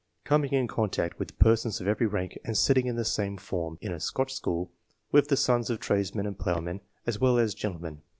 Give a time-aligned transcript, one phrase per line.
[0.21, 3.77] —*' Coming in contact with persons of every rank, and sitting in the same form
[3.81, 4.71] [in a Scotch school]
[5.11, 8.01] with the sons of tradesmen and ploughmen, as well as gentle men."